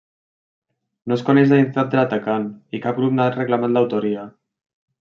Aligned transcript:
No 1.11 1.17
es 1.17 1.23
coneix 1.27 1.51
la 1.51 1.59
identitat 1.59 1.91
de 1.91 1.99
l'atacant 2.01 2.49
i 2.77 2.81
cap 2.87 2.99
grup 3.03 3.17
n'ha 3.19 3.29
reclamat 3.37 3.77
l'autoria. 3.77 4.25